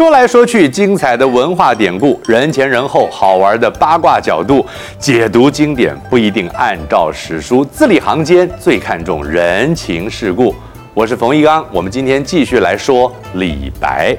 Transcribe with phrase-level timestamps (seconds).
[0.00, 4.64] 说来说去，精彩的文化典故，人前人后，好玩的八卦角度，
[4.98, 10.54] 解读经典不一定按照史书，字里行间最看重人情世故。
[10.94, 14.16] 我是冯一刚，我们今天继续来说李白。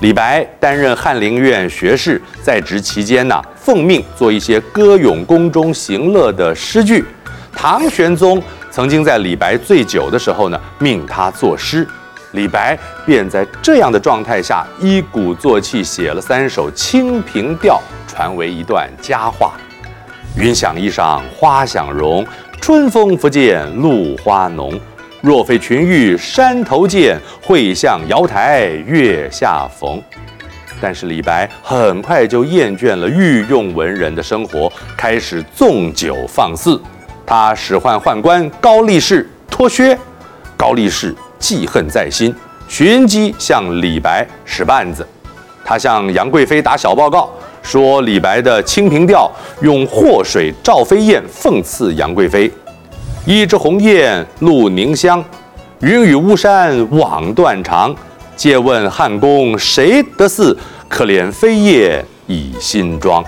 [0.00, 7.04] 李白担任翰林院学士，在职期间呢，奉命做一些歌咏宫中行乐的诗句。
[7.54, 8.42] 唐玄宗
[8.72, 11.86] 曾经在李白醉酒的时候呢，命他作诗。
[12.32, 19.52] 李白便在这样的状态下，一鼓作气写了三首《清平调》，传为一段佳话。
[20.36, 22.26] 云想衣裳花想容，
[22.60, 24.78] 春风拂槛露花浓。
[25.20, 30.02] 若非群玉山头见，会向瑶台月下逢。
[30.80, 36.80] 但是李白很快就厌倦了御用文人的生活，开始纵酒放肆。
[37.24, 39.96] 他使唤宦官高力士脱靴，
[40.56, 42.32] 高力士记恨在心，
[42.68, 45.04] 寻机向李白使绊子。
[45.64, 47.28] 他向杨贵妃打小报告，
[47.60, 49.28] 说李白的《清平调》
[49.64, 52.48] 用祸水赵飞燕讽刺杨贵妃。
[53.26, 55.22] 一枝红艳露凝香，
[55.80, 57.92] 云雨巫山枉断肠。
[58.36, 60.56] 借问汉宫谁得似？
[60.88, 63.24] 可怜飞燕倚新妆。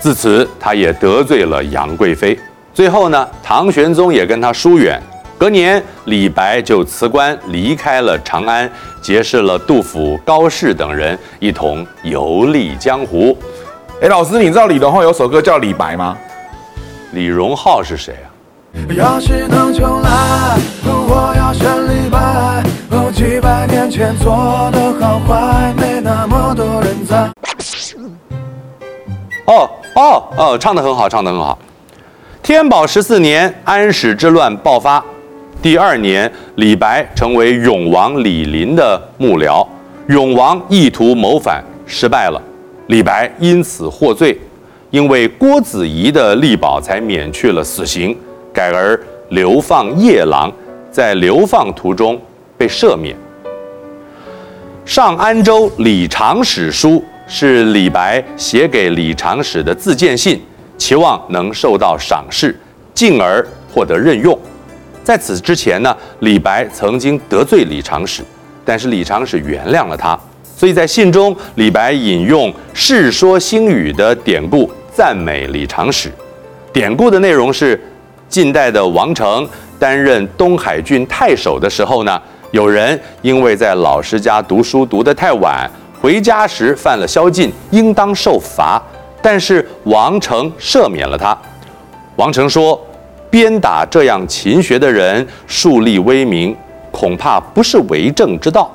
[0.00, 2.38] 自此，他也得罪了杨贵妃。
[2.72, 5.00] 最后呢，唐玄宗也跟他疏远。
[5.44, 8.70] 隔年，李白就辞官离开了长安，
[9.02, 13.36] 结识了杜甫、高适等人，一同游历江湖。
[14.00, 16.16] 哎，老师，你知道李荣浩有首歌叫《李白》吗？
[17.12, 18.26] 李荣浩是谁啊？
[18.96, 22.64] 要是能重来，我要选李白。
[22.92, 27.30] 哦，几百年前做的好坏，没那么多人在。
[29.44, 31.58] 哦哦哦，唱的很好，唱的很好。
[32.42, 35.04] 天宝十四年，安史之乱爆发。
[35.64, 39.66] 第二年，李白成为永王李璘的幕僚。
[40.08, 42.38] 永王意图谋反，失败了，
[42.88, 44.38] 李白因此获罪，
[44.90, 48.14] 因为郭子仪的力保，才免去了死刑。
[48.52, 50.52] 改而流放夜郎，
[50.90, 52.20] 在流放途中
[52.58, 53.16] 被赦免。
[54.84, 60.38] 上安州李长史书是李白写给李长史的自荐信，
[60.76, 62.54] 期望能受到赏识，
[62.92, 63.42] 进而
[63.72, 64.38] 获得任用。
[65.04, 68.24] 在此之前呢，李白曾经得罪李长史，
[68.64, 70.18] 但是李长史原谅了他，
[70.56, 76.10] 所以在信中，李白引用《世说新语》的典故赞美李长史。
[76.72, 77.80] 典故的内容是。
[78.26, 79.48] 晋代的王成
[79.78, 88.82] 担任东海郡太守的时候呢，有人因为在老师家读书读得太晚，回家时犯了宵禁，应当受罚。
[89.22, 91.36] 但是王成赦免了他。
[92.16, 92.80] 王成说
[93.34, 96.54] ：“鞭打这样勤学的人，树立威名，
[96.92, 98.70] 恐怕不是为政之道，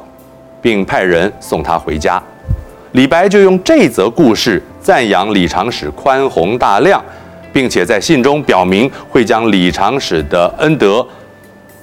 [0.62, 2.22] 并派人送他回家。”
[2.92, 7.02] 李白就用这则故事赞扬李长史宽宏大量。
[7.52, 11.06] 并且在信中表明会将李长史的恩德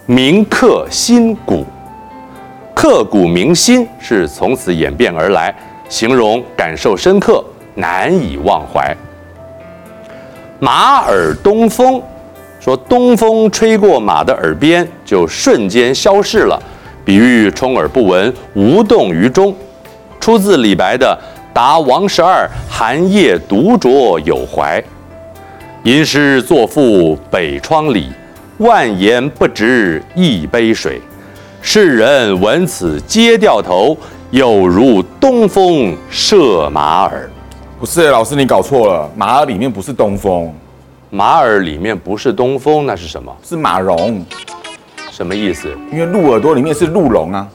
[0.06, 1.66] 铭刻心骨，
[2.72, 5.52] 刻骨铭心是从此演变而来，
[5.88, 7.44] 形容感受深刻，
[7.74, 8.96] 难以忘怀。
[10.60, 12.00] 马耳东风，
[12.60, 16.60] 说东风吹过马的耳边，就瞬间消逝了，
[17.04, 19.54] 比喻充耳不闻，无动于衷。
[20.18, 21.16] 出自李白的
[21.54, 24.80] 《答王十二寒夜独酌有怀》。
[25.84, 28.08] 吟诗作赋北窗里，
[28.58, 31.00] 万言不值一杯水。
[31.62, 33.96] 世人闻此皆掉头，
[34.32, 37.30] 有如东风射马耳。
[37.78, 40.52] 不是，老师你搞错了，马耳里面不是东风，
[41.16, 43.34] 马耳里面不是东风，那是什么？
[43.42, 44.22] 是马茸。
[45.10, 45.66] 什么意思？
[45.90, 47.48] 因为鹿耳朵里面是鹿茸啊，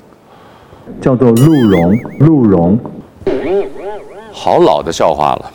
[0.99, 2.79] 叫做鹿茸，鹿茸。
[4.33, 5.51] 好老的笑话了。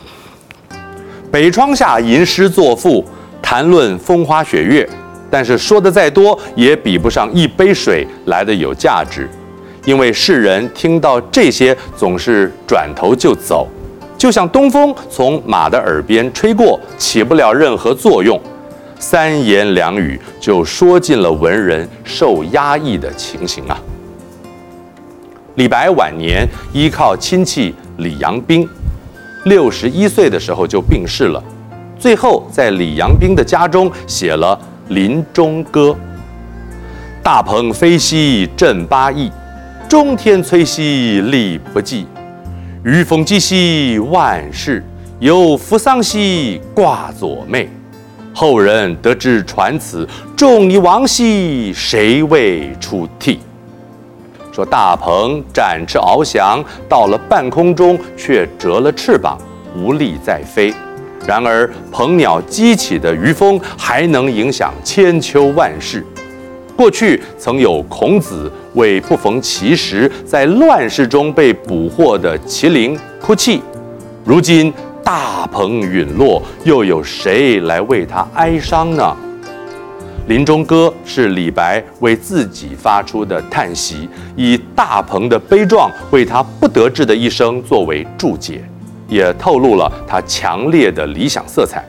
[1.29, 3.03] 北窗下吟诗作赋，
[3.41, 4.87] 谈论风花雪月，
[5.29, 9.29] 但是说的再多，也比不上一杯水来的有价值，
[9.83, 13.67] 因为世人听到这些总是转头就走，
[14.17, 18.39] 就像东风从马的耳边吹过，起不了任何作用，
[18.99, 23.77] 三言两语就说尽了文人受压抑的情形啊。
[25.55, 28.67] 李白晚年依靠亲戚李阳冰。
[29.45, 31.41] 六十一岁的时候就病逝了，
[31.97, 34.59] 最后在李阳冰的家中写了
[34.93, 35.89] 《临终歌》
[37.23, 39.31] ：“大鹏飞兮振八翼，
[39.87, 42.05] 中天摧兮力不济。
[42.83, 44.83] 御风急兮万事，
[45.19, 47.67] 有扶桑兮挂左袂。
[48.33, 53.39] 后人得知传此，仲尼亡兮谁为出涕？”
[54.53, 59.37] 说大鹏展翅翱翔，到了半空中却折了翅膀，
[59.75, 60.73] 无力再飞。
[61.25, 66.05] 然而鹏鸟激起的余风还能影响千秋万世。
[66.77, 73.63] 过去曾有孔子为不逢其时，在乱世中被捕获的麒麟哭泣，
[74.23, 74.71] 如今
[75.03, 79.03] 大鹏陨落，又有谁来为他哀伤呢？
[80.29, 88.61] 《临终歌》是李白为自己发出的叹息，以大鹏的悲壮为他不得志的一生作为注解，
[89.07, 91.83] 也透露了他强烈的理想色彩。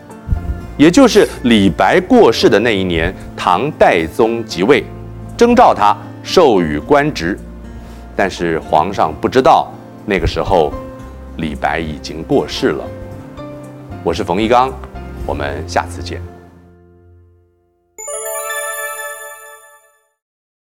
[0.79, 4.85] 也就是李白过世的那一年，唐代宗即位，
[5.37, 7.37] 征召他授予官职，
[8.15, 9.73] 但是皇上不知道，
[10.07, 10.73] 那个时候
[11.39, 12.85] 李白已经过世了。
[14.05, 14.73] 我是冯一刚，
[15.27, 16.38] 我们下次见。